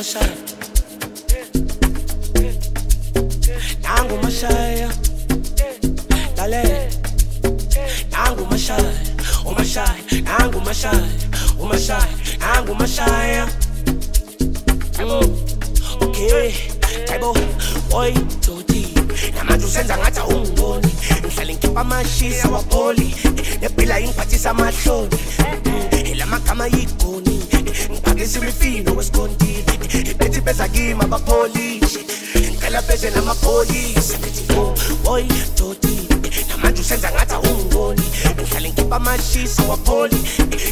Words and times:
nangu 0.00 0.08
mashaya 0.08 0.39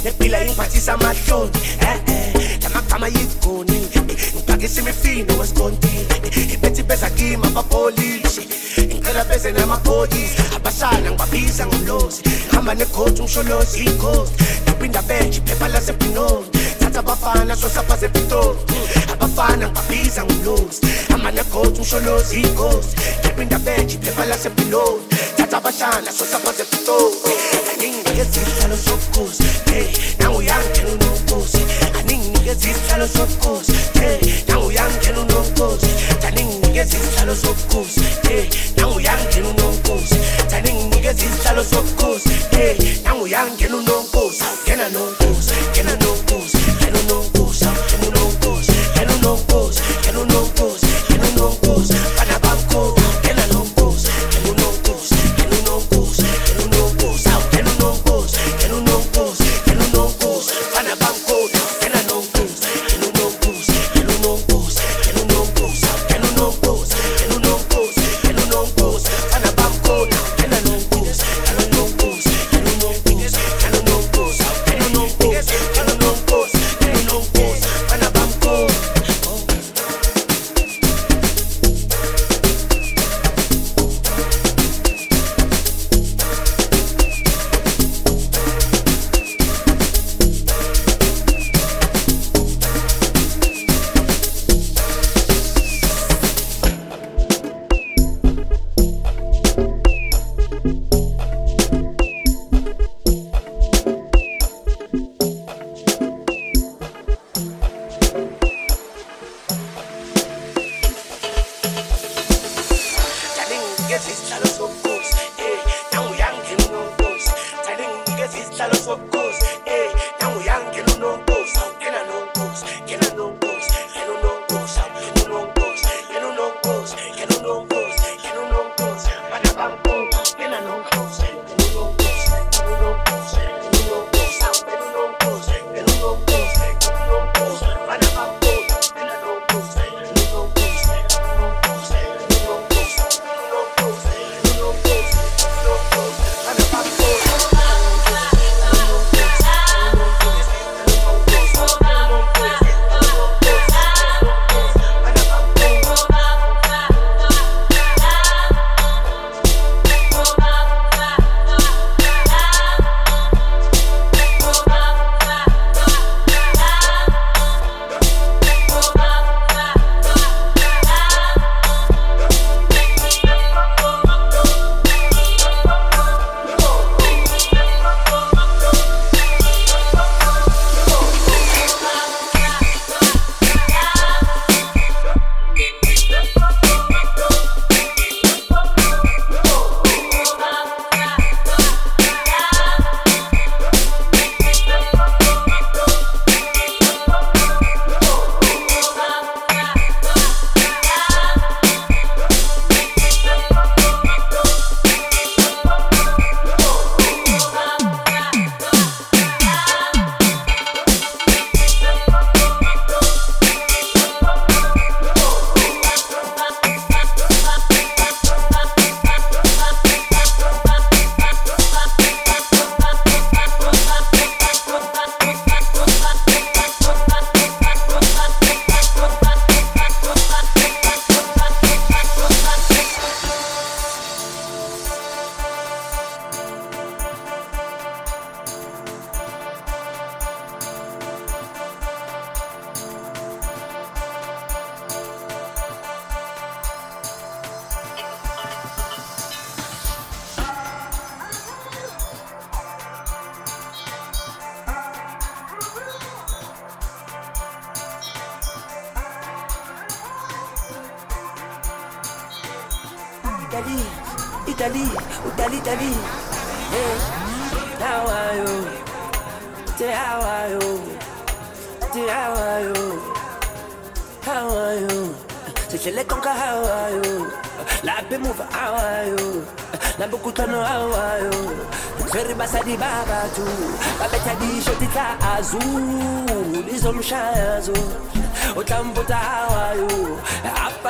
They 0.03 0.13
be 0.19 0.29
like 0.29 0.55
parties 0.57 0.89
on 0.89 0.99
my 1.01 1.15
show. 1.15 1.51
Eh 1.81 2.01
eh, 2.09 2.59
them 2.59 2.77
a 2.77 2.83
fama 2.83 3.09
yit 3.09 3.33
koni. 3.43 3.79
Nkage 4.43 4.69
si 4.69 4.83
me 4.83 4.93
fi 4.93 5.23
no 5.25 5.43
es 5.43 5.53
konti. 5.53 5.89
Ibeti 6.55 6.81
eh, 6.81 6.85
eh, 6.85 6.89
besa 6.89 7.11
ki 7.11 7.37
ma 7.37 7.49
pa 7.51 7.63
polish. 7.63 8.39
Eh, 8.79 8.95
Nkela 8.99 9.25
besa 9.25 9.53
na 9.53 9.67
ma 9.67 9.77
police. 9.79 10.37
Abashana 10.57 11.11
ngwabisa 11.13 11.67
ngolosi. 11.67 12.23
Hamba 12.53 12.75
ne 12.75 12.85
coach 12.87 13.21
umsholosi 13.21 13.85
coast. 13.99 14.33
Dapinda 14.67 15.01
lá 15.03 15.81
phepha. 15.81 16.58
Abafana 16.99 17.57
sosapha 17.57 17.97
zepitoli 17.97 18.59
abafana 19.13 19.69
ngibabiza 19.69 20.25
ngomlozi 20.25 20.81
hamba 21.11 21.31
nekhoti 21.31 21.81
umsholozi 21.81 22.41
ikhosi 22.41 22.97
ngiphinda 23.21 23.59
benje 23.59 23.95
iphepha 23.95 24.25
lasebhinoni 24.27 25.03
thatha 25.37 25.57
abashana 25.57 26.13
sosapha 26.19 26.53
zepitoli 26.53 27.17
aninginikeza 27.73 28.41
isihlalo 28.43 28.77
sobukhosi 28.77 29.43
hey 29.71 29.87
nanguyangena 30.19 30.89
unomkhosi 30.93 31.63
aninginikeza 31.99 32.71
isihlalo 32.71 33.09
sobukhosi 33.09 33.73
hey 34.01 34.19
nanguyangena 34.49 35.21
unomkhosi 35.21 35.91
aninginikeza 36.27 36.97
isihlalo 36.97 37.35
sobukhosi 37.37 38.01
hey 38.29 38.45
nanguyangena 38.77 39.49
unomkhosi 39.49 40.17
aninginikeza 40.57 41.25
isihlalo 41.25 41.65
sobukhosi 41.65 42.31
hey 42.51 42.77
nanguyangena 43.05 43.77
unomkhosi 43.77 44.45
ngena 44.67 44.89
nomkhosi 44.89 45.55
ngena 45.73 45.97
nomkhosi 45.97 46.58
ngena 47.09 47.21
unomkhosi 47.21 47.88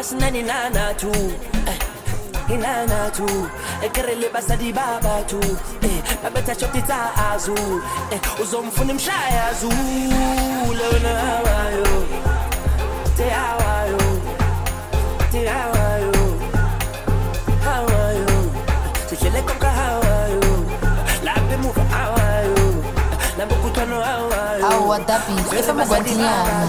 sena 0.09 0.31
nenana 0.31 0.95
tu? 0.97 1.13
Eh, 1.69 1.79
Inana 2.55 3.11
tu. 3.13 3.27
E 3.85 3.89
le 4.21 4.29
basadi 4.33 4.73
ba 4.73 4.99
batho. 5.05 5.41
E 5.85 5.93
ba 6.23 6.29
betha 6.35 6.55
shoti 6.61 6.81
tsa 6.89 6.99
azul 7.29 7.83
e 8.15 8.17
uzomfuna 8.43 8.93
imshaya 8.93 9.43
azul 9.51 9.77
wena 10.93 11.13
hawayo. 11.29 11.93
Te 13.17 13.27
hawayo. 13.39 14.01
Te 15.33 15.41
hawayo. 15.55 16.13
Hawayo. 17.67 18.27
Sihlele 19.09 19.41
konka 19.49 19.71
hawayo. 19.81 20.41
Lape 21.25 21.57
muva 21.63 21.85
hawayo. 21.95 22.57
Nambokutwano 23.39 24.01
hawayo. 24.01 24.67
Awadabi 24.73 25.35
efamagwadinyana 25.59 26.69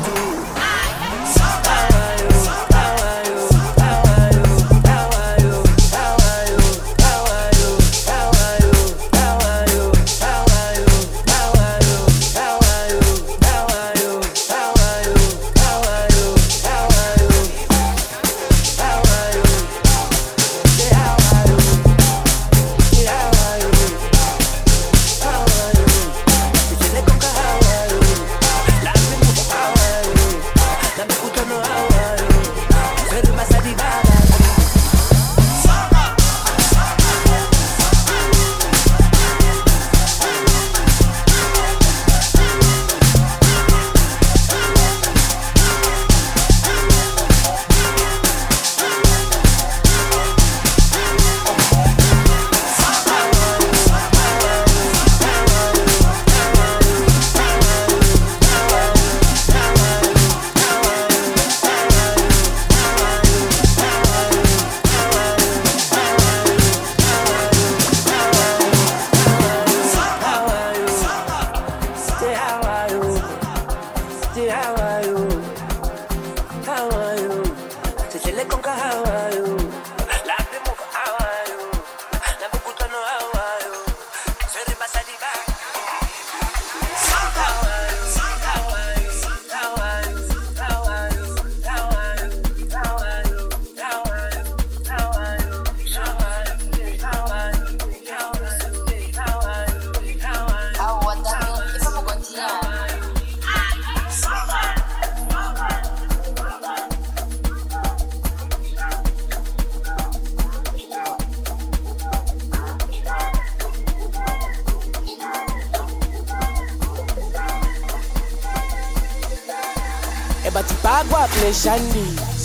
pleshandis 121.59 122.43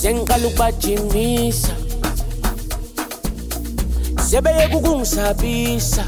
sengiqala 0.00 0.46
ukubajimisa 0.48 1.74
sebeyeka 4.18 4.76
ukungisabisa 4.76 6.04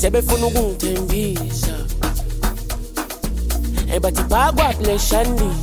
sebefuna 0.00 0.46
ukungithembisa. 0.46 1.74
Ebathi 3.94 4.22
bakwa 4.22 4.72
pleshandis 4.80 5.60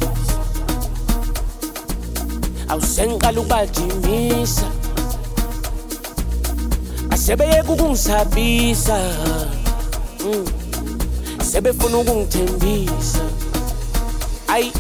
awusengiqala 2.69 3.41
ukubajimisa 3.41 4.67
asebeyeka 7.09 7.71
ukungisabisa 7.73 8.97
mm. 10.25 10.58
Sebefuna 11.51 11.97
ukungithembisa. 11.97 13.21
Ayi 14.47 14.71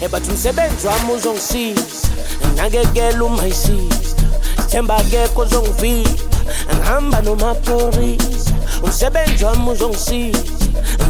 ebathi 0.00 0.30
umsebenzi 0.30 0.86
wami 0.86 1.12
uzongisiza. 1.12 2.08
Nakekela 2.56 3.24
uma 3.24 3.42
sister 3.42 4.28
sithemba 4.56 4.96
akekho 4.96 5.40
ozongivika 5.42 6.10
ngihamba 6.74 7.20
nomaphorisa 7.22 8.52
umsebenzi 8.82 9.44
wami 9.44 9.70
uzongisiza. 9.70 10.42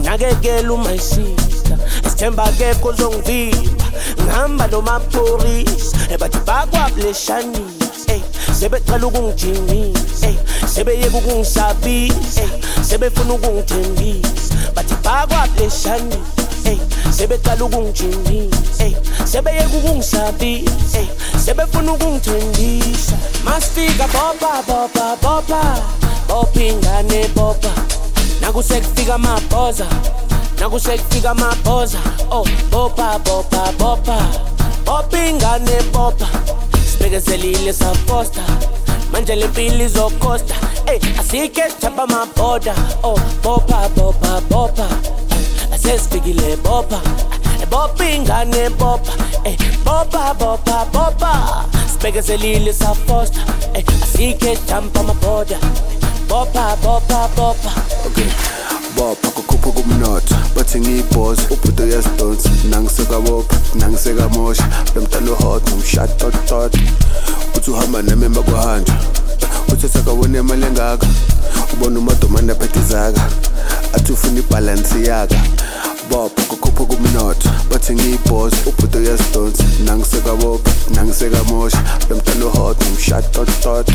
Nakekela 0.05 0.73
uma 0.73 0.99
sister 0.99 1.79
sithemba 2.05 2.45
akekho 2.45 2.89
ozongivika 2.89 3.85
ngihamba 4.23 4.67
nomaphorisa 4.67 5.97
ebathi 6.11 6.39
bakwableshanisa 6.39 8.13
ey 8.13 8.23
sebecela 8.59 9.07
ukungijimisa. 9.07 10.27
Ey 10.27 10.37
sebeyeka 10.75 11.19
ukungisabisa. 11.19 12.43
Ey 12.43 12.49
sebefuna 12.83 13.35
ukungithembisa. 13.35 14.50
Bagwa 15.11 15.49
pleshani 15.57 16.17
Hey, 16.65 16.79
sebe 17.11 17.39
talugung 17.39 17.93
chindi 17.93 18.49
Hey, 18.79 18.95
sebe 19.27 19.51
yegugung 19.51 20.03
sabi 20.03 20.65
Hey, 20.93 21.09
sebe 21.45 21.67
funugung 21.67 22.21
tundi 22.21 22.79
Mastika 23.45 24.07
bopa 24.07 24.63
bopa 24.63 25.17
bopa 25.23 25.63
Bopingane 26.29 27.27
bopa 27.35 27.73
Nagusekifiga 28.41 29.19
fica 29.19 29.87
Nagusekifiga 30.61 31.35
mapoza 31.35 31.99
Oh, 32.31 32.47
bopa 32.71 33.19
bopa 33.19 33.73
bopa 33.79 34.19
Bopingane 34.85 35.83
bopa 35.93 36.29
Sbegezelile 36.87 37.73
sa 37.73 37.91
posta 38.07 38.43
manje 39.13 39.35
le 39.37 39.49
mpilo 39.49 39.85
izokhosta 39.85 40.55
ey 40.87 41.01
asike 41.21 41.63
sithapha 41.71 42.03
amabhoda 42.03 42.75
oh 43.03 43.19
bopa 43.43 43.89
bopa 43.97 44.41
bopa. 44.51 44.87
Asesifikile 45.75 46.57
bopa. 46.57 47.01
Bopa 47.71 48.05
ingane 48.05 48.71
bopa. 48.71 49.13
Ey 49.45 49.57
bopa 49.85 50.35
bopa 50.35 50.85
bopa. 50.93 51.65
Sibekezelile 51.93 52.73
saposta 52.73 53.41
ey 53.75 53.85
asike 54.03 54.57
sithapha 54.57 55.01
amabhoda 55.01 55.59
bopa 56.29 56.77
bopa 56.83 57.29
bopa. 57.37 57.71
Okay 58.07 58.60
bopha 59.01 59.31
kukhupha 59.31 59.71
kumnotho. 59.73 60.35
Bathi 60.57 60.81
ngiyibhozi 60.81 61.43
ubhudo 61.51 61.85
uyazidonsa. 61.85 62.51
Nangisekabopha 62.71 63.57
nangisekamosha 63.75 64.69
lomntana 64.95 65.33
uhot 65.33 65.71
nomshatotot 65.71 66.75
uthi 67.57 67.71
uhamba 67.71 68.03
nami 68.03 68.25
emba 68.25 68.43
kwahanjwa 68.43 68.95
uthi 69.73 69.89
sakawona 69.89 70.39
imali 70.39 70.67
engaka. 70.67 71.07
Ubona 71.73 71.99
umadomane 71.99 72.53
aphethe 72.53 72.81
izaka. 72.81 73.23
Athi 73.95 74.13
ufuna 74.13 74.39
ibhalansi 74.39 75.05
yaka. 75.07 75.37
Bopha 76.11 76.43
kukhupha 76.43 76.85
kumnotho. 76.85 77.49
Bathi 77.71 77.93
ngiyibhozi 77.95 78.57
ubhudo 78.67 78.99
uyasidonsa 78.99 79.65
nangisekabopha 79.85 80.71
nangisekamosha 80.95 81.83
lomntana 82.11 82.47
uhot 82.47 82.77
ngimshatotot 82.85 83.89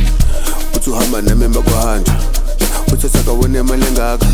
uthi 0.76 0.90
uhamba 0.90 1.22
nami 1.22 1.46
emakuhanjwa 1.46 2.16
uthi 2.96 3.10
sakabone 3.10 3.60
imali 3.60 3.86
engaka. 3.88 4.26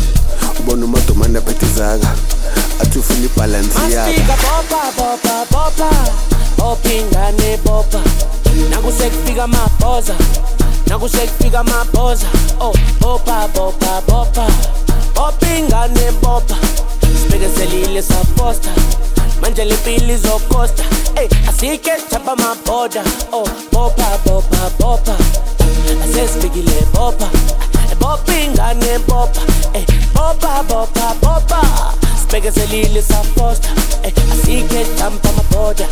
Ubona 0.60 0.84
umadomane 0.84 1.38
aphethe 1.38 1.66
izaka 1.66 2.08
athi 2.80 2.98
ufuna 2.98 3.24
ibhalansi 3.24 3.78
yaka 3.90 4.08
Masifika 4.08 4.36
bopa 4.36 4.82
bopa 4.96 5.46
bopa 5.50 5.90
bopa 6.58 6.88
ingane 6.92 7.56
bopa 7.64 8.00
nakusekufika 8.70 9.44
amabhoza. 9.44 10.14
Nakusekufika 10.86 11.60
amabhoza. 11.60 12.26
Oh 12.60 12.74
bopa 13.00 13.48
bopa 13.54 14.02
bopa 14.06 14.46
bopa 15.14 15.46
ingane 15.58 16.12
bopa 16.22 16.56
sibekezelile 17.22 18.02
safosta 18.02 18.70
manje 19.40 19.64
le 19.64 19.74
mpilo 19.74 20.14
izokosta. 20.14 20.84
Ey 21.16 21.28
asike 21.48 21.90
chapa 22.10 22.32
amabhoda. 22.32 23.02
Oh 23.32 23.48
bopa 23.72 24.18
bopa 24.26 24.70
bopa 24.78 25.16
asesifikile 26.04 26.86
bopa 26.94 27.28
bopa 28.02 28.32
ingane 28.44 28.98
bopa 29.08 29.42
ey 29.78 29.86
bopa 30.14 30.52
bopa 30.70 31.06
bopa 31.22 31.60
sibekezelile 32.20 33.02
safosta 33.02 33.68
ey 34.06 34.12
asike 34.32 34.80
chapa 34.98 35.28
amabhoda 35.28 35.86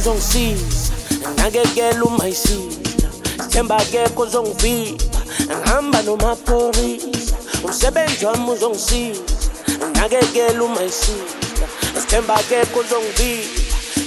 umsebenzi 0.08 0.16
wami 0.16 0.16
uzongisiza 0.16 0.92
nakekela 1.36 2.04
umayisiza 2.04 3.08
themba 3.50 3.76
akekho 3.76 4.22
ozongivimba 4.22 5.04
ngihamba 5.44 6.02
nomaphorisa 6.02 7.36
umsebenzi 7.64 8.24
wami 8.26 8.50
uzongisiza 8.50 9.20
nakekela 9.94 10.64
umayisiza 10.64 11.66
sithemba 12.00 12.34
akekho 12.34 12.80
ozongivimba 12.80 13.60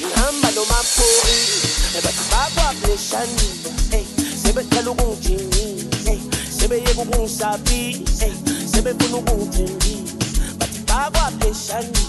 ngihamba 0.05 0.51
nomaphorisa 0.55 1.97
ebathi 1.97 2.23
bakwableshanile 2.31 3.69
ey 3.97 4.05
sebecela 4.41 4.91
ukungijingisa 4.91 6.11
ey 6.11 6.19
sebeyeka 6.57 7.01
ukungisabisa 7.01 8.25
ey 8.25 8.33
sebefuna 8.71 9.17
ukungithengisa 9.17 10.13
bathi 10.59 10.79
bakwableshanile 10.89 12.03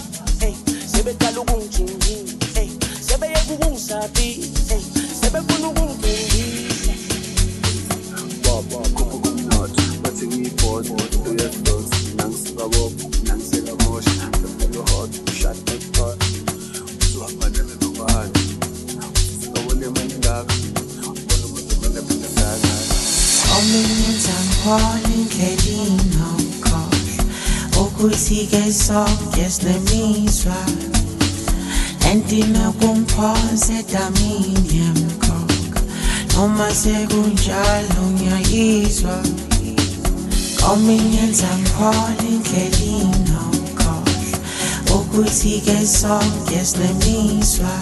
ey 0.47 0.55
sebecala 0.91 1.39
ukungijingisa 1.41 2.52
ey 3.93 4.83
sebeyeka 5.19 5.53
ukungisabisa 27.81 28.97
ey 29.35 31.02
Sentina 32.13 32.71
kumphose 32.79 33.83
damini 33.91 34.69
e 34.69 34.77
yamkhokha 34.77 35.81
Noma 36.35 36.69
sekunjalo 36.69 38.03
ngiyayizwa 38.13 39.17
Kominyenza 40.61 41.49
ngiphole 41.57 42.27
indlela 42.29 42.77
inokhohlwa 43.01 44.39
Ukuthi-ke 44.95 45.85
sonke 45.85 46.65
sinemizwa 46.65 47.73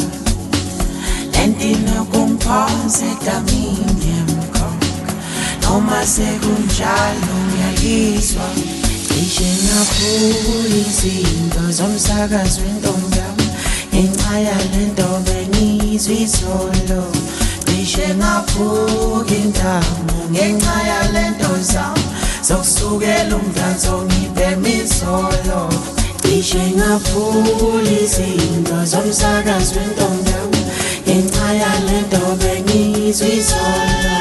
Sentina 1.34 2.06
kumphose 2.12 3.10
damini 3.26 4.06
e 4.06 4.12
yamkhokha 4.16 5.14
Noma 5.62 6.06
sekunjalo 6.08 7.36
ngiyayizwa 7.48 8.48
Cishe 9.08 9.50
ngaphula 9.64 10.76
izinto 10.82 11.64
zomsakazwento 11.72 13.01
In 14.02 14.10
my 14.18 14.42
island 14.50 15.00
on 15.00 15.24
my 15.26 15.46
knees 15.54 16.10
we 16.10 16.26
solo 16.26 17.02
Nishema 17.68 18.44
puginta 18.50 19.80
Ngenxa 20.32 20.76
yale 20.90 21.30
nto 21.30 21.62
zam 21.62 21.94
Zokusukela 22.42 23.36
umdanso 23.36 24.02
ngiphe 24.06 24.56
misolo 24.56 25.70
Cishe 26.22 26.74
ngaphuli 26.78 28.04
izinto 28.04 28.86
zomsakazi 28.86 29.76
wentombi 29.80 30.32
yami 30.32 30.62
Ngenxa 31.06 31.54
yale 31.54 32.02
nto 32.02 32.36
bengizwa 32.42 33.28
izolo 33.28 34.18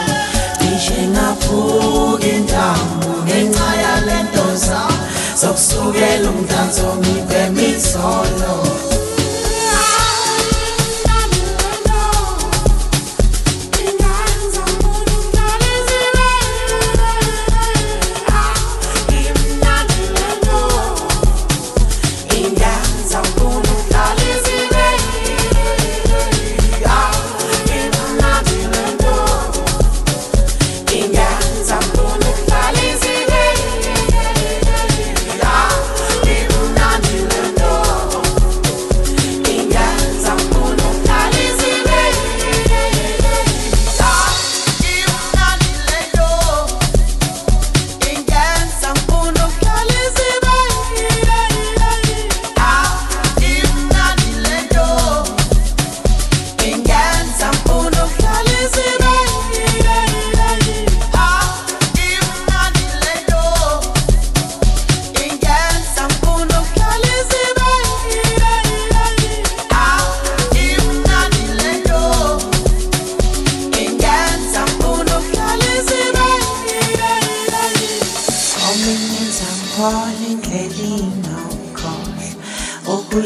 Cishe 0.59 1.09
ngaphuki 1.09 2.29
intambo 2.29 3.25
ngenxa 3.25 3.71
yale 3.83 4.23
nto 4.23 4.57
zam 4.57 4.93
Zokusukela 5.41 6.31
umdanso 6.31 6.97
ngiphe 7.01 7.51
misolo. 7.51 8.80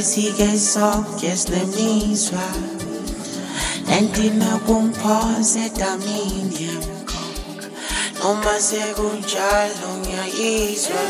Ukuthi-ke 0.05 0.59
sonke 0.59 1.33
sinemizwa 1.37 2.45
nentina 3.89 4.61
kungiphoze 4.67 5.73
damini 5.79 6.53
yemkhokha 6.61 7.69
noma 8.21 8.55
sekunjalo 8.61 9.89
ngiyayizwa 10.01 11.01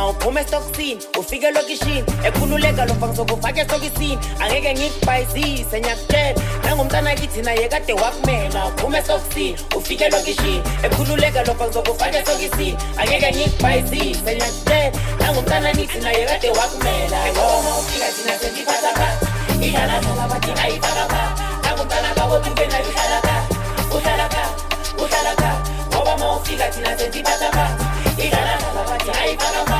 mawuphume 0.00 0.40
estokisini 0.40 1.00
ufike 1.18 1.46
elokishini 1.46 2.04
ekhululeka 2.24 2.84
lo 2.86 2.94
mfana 2.94 3.16
sokufake 3.16 3.60
estokisini. 3.60 4.18
Angeke 4.40 4.74
ngikubhayizise 4.74 5.80
ngiyakutshela 5.80 6.40
nangumntana 6.64 7.14
kithi 7.14 7.42
naye 7.42 7.68
kade 7.68 7.92
wakumela 7.92 8.66
uphume 8.66 8.98
estokisini 8.98 9.56
ufike 9.76 10.04
elokishini 10.04 10.62
ekhululeka 10.82 11.42
lo 11.44 11.54
mfana 11.54 11.72
sokufake 11.72 12.18
estokisini. 12.18 12.76
Angeke 12.96 13.30
ngikubhayizise 13.32 14.36
ngiyakutshela 14.36 14.92
nangumntana 15.20 15.72
nithi 15.72 15.98
naye 15.98 16.26
kade 16.26 16.50
wakumela 16.50 17.18
ngoba 17.32 17.70
ufika 17.80 18.06
thina 18.16 18.38
sendiphatha 18.40 18.90
phansi. 18.98 19.26
Idlaladlala 19.66 20.28
bathi 20.28 20.50
ayifaka 20.64 21.04
phansi. 21.12 21.42
Nangumntana 21.62 22.14
kawotuke 22.14 22.66
naye 22.66 22.84
uhlala 22.90 23.20
phansi. 23.26 23.54
Uhlala 23.96 24.28
phansi 24.32 24.64
uhlala 25.02 25.32
phansi. 25.40 25.70
Ngoba 25.90 26.16
ma 26.16 26.36
ufika 26.36 26.68
thina 26.72 26.98
sendiphatha 26.98 27.50
phansi. 27.56 27.84
Idlaladlala 28.24 28.82
bathi 28.90 29.10
ayifaka 29.20 29.64
phansi 29.70 29.79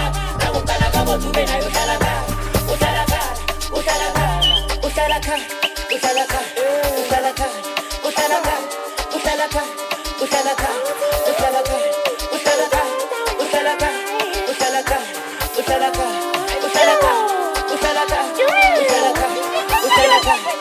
khaya 20.24 20.59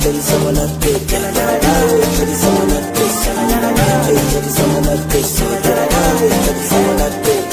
Deli 0.00 0.20
zamanat 0.20 0.72
pek 0.80 1.00
Deli 1.08 2.34
zamanat 2.42 2.86
pek 2.96 3.12
Deli 3.20 3.36
zamanat 3.36 4.16
pek 4.32 4.32
Deli 4.32 4.50
zamanat 4.56 5.02
pek 5.10 5.26
Deli 6.40 6.62
zamanat 6.70 7.14
pek 7.24 7.44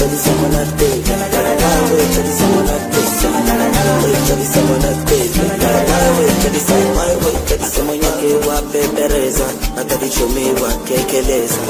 Deli 0.00 0.16
zamanat 0.20 0.70
pek 0.76 0.96
Deli 1.06 1.26
zamanat 1.32 1.78
pek 1.88 2.10
Deli 2.12 2.32
zamanat 2.40 2.82
pek 7.48 7.60
Semanya 7.70 8.12
kewa 8.20 8.56
bebereza 8.72 9.46
Natali 9.76 10.10
chumiwa 10.10 10.72
kekeleza 10.84 11.60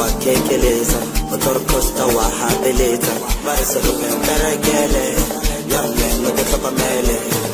Wa 0.00 0.08
kekeleza 0.20 0.98
Otorkosta 1.34 2.06
wa 2.06 2.24
habeleza 2.24 3.12
Barisa 3.46 3.78
lume 3.86 4.08
mberegele 4.18 5.04
Young 5.68 5.96
man, 5.96 6.22
look 6.22 6.38
at 6.38 6.46
the 6.46 6.70
mele 6.70 7.53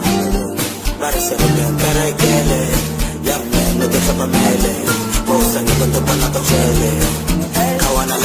Parecerme 1.01 1.45
pero 1.79 2.15
quiere 2.15 2.61
no 3.79 3.87
te 3.87 3.99
sepa 4.01 4.27
mele 4.27 4.73
Pousan 5.25 5.67
y 5.67 5.71
cuando 5.71 5.99
pana 6.05 6.31
to 6.31 6.39
chele 6.43 6.91
Kawana 7.79 8.17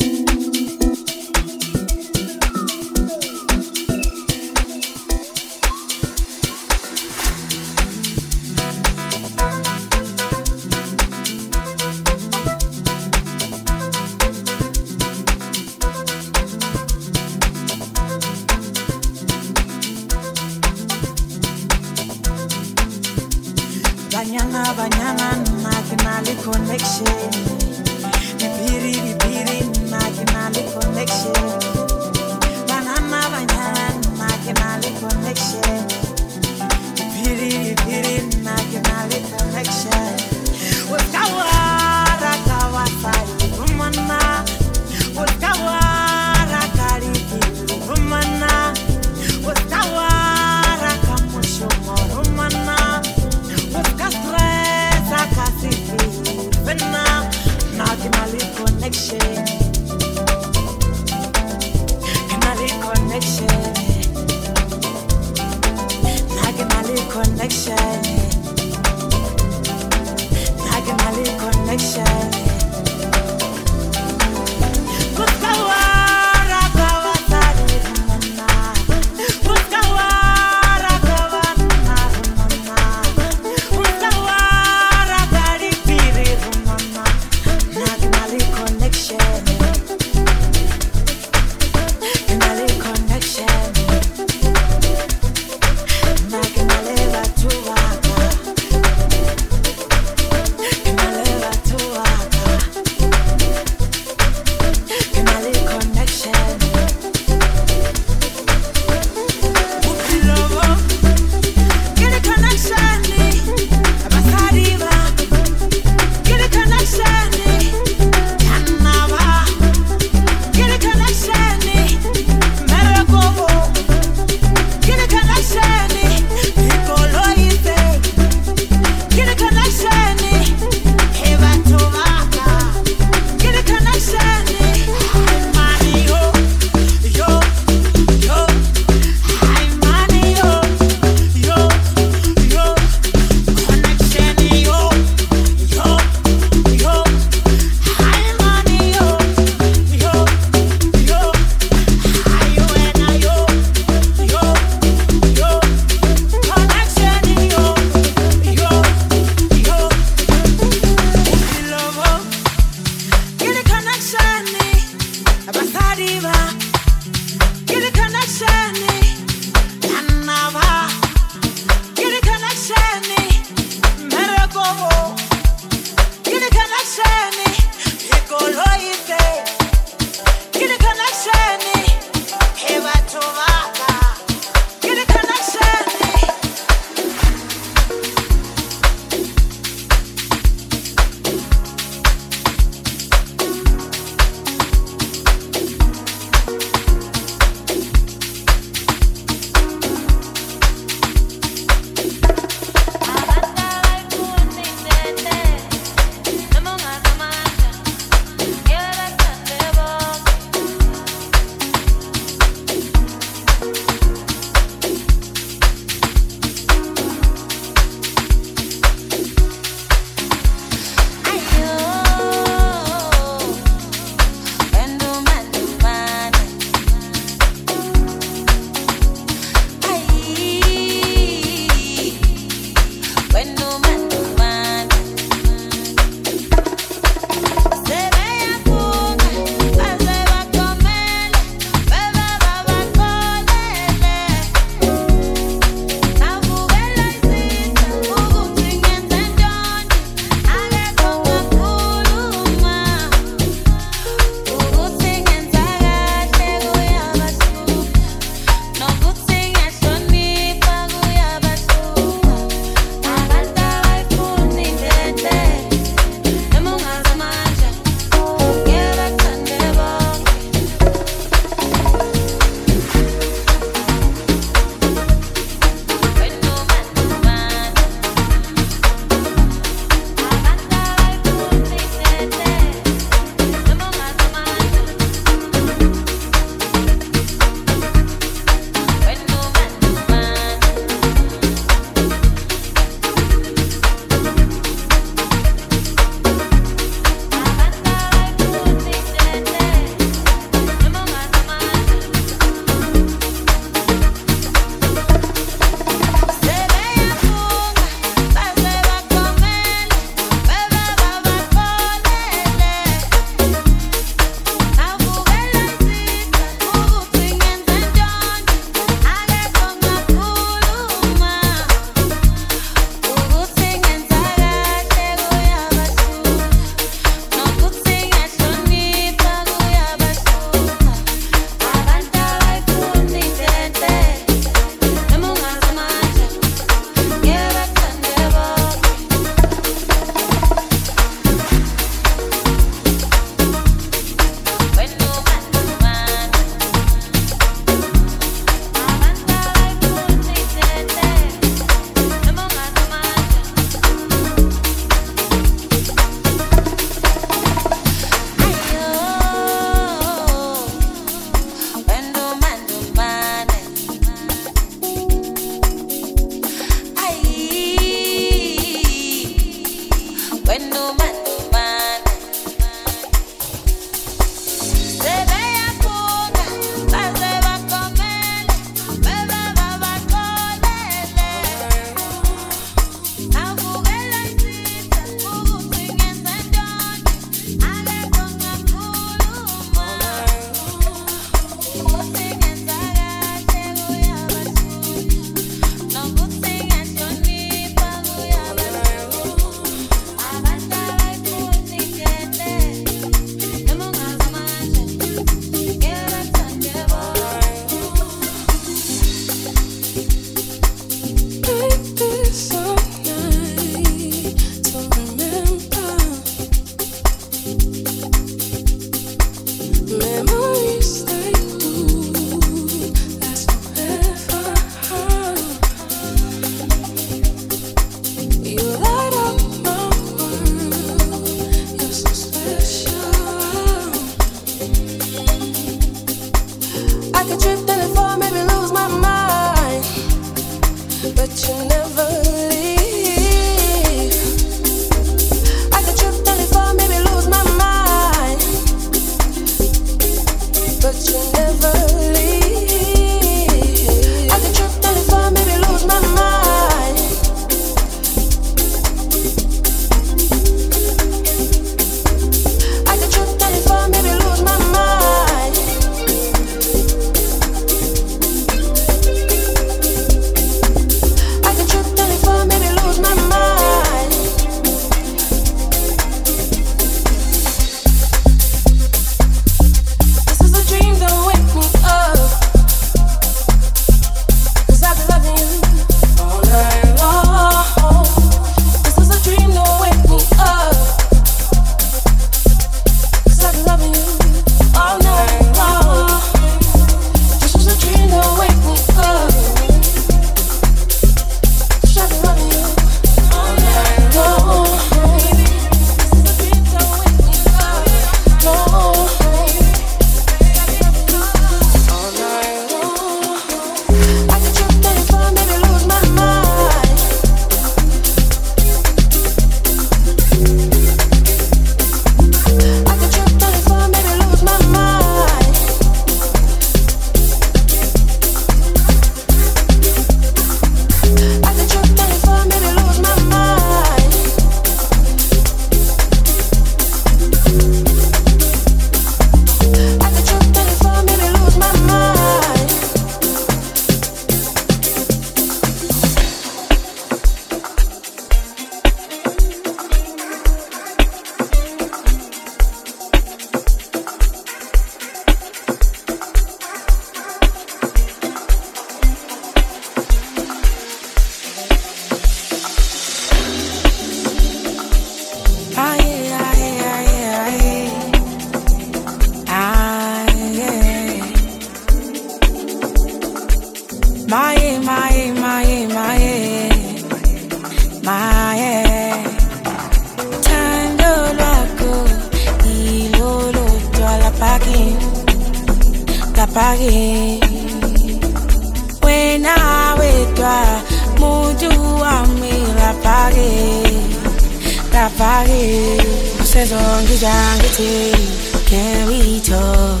can 598.70 599.08
we 599.08 599.40
talk 599.40 600.00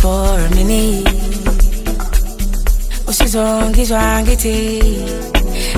for 0.00 0.38
a 0.38 0.50
minute. 0.54 1.08
Usizongizwa 3.06 4.22
ngithi 4.22 4.58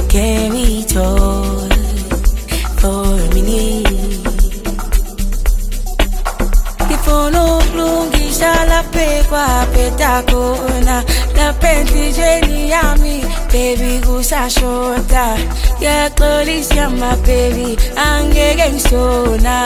can 0.09 0.53
we 0.53 0.85
talk 0.85 1.73
for 2.81 3.21
a 3.21 3.35
minute 3.35 3.86
laphe 8.69 9.23
kwaphetha 9.29 10.23
khona. 10.29 11.05
Lapha 11.37 11.69
enhliziyweni 11.73 12.71
yami 12.71 13.25
baby 13.53 14.01
kusashoda. 14.07 15.37
Ngiyaxolisa 15.79 16.91
mabebi 16.91 17.79
angeke 17.97 18.73
ngisona. 18.73 19.57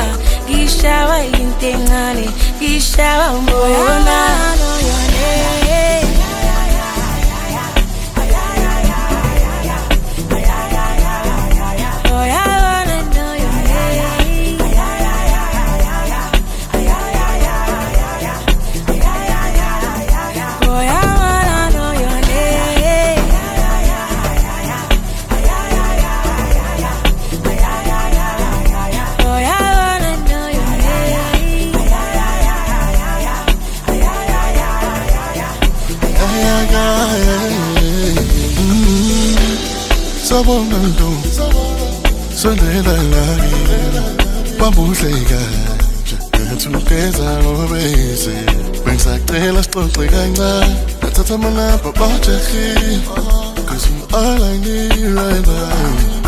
Ngishawa 0.48 1.18
yinto 1.18 1.66
encane 1.66 2.28
ngishawa 2.58 3.30
umbona 3.30 4.18
Sabona 40.40 40.78
ndo 40.78 41.12
Sonela 42.36 42.96
lari 43.12 43.52
Bamuhle 44.60 45.10
kanje 45.28 46.16
Ngethukeza 46.40 47.42
ngobese 47.42 48.34
Bengisacela 48.84 49.62
sixoxe 49.62 50.08
kancane 50.08 50.76
Nathatha 51.02 51.34
amanamba 51.34 51.92
bajahi 51.92 53.02
Cause 53.66 53.88
all 54.14 54.42
I 54.42 54.56
need 54.56 55.14
right 55.14 55.46
now 55.46 56.19